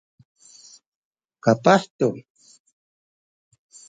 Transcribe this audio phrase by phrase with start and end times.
[1.43, 2.09] kapah tu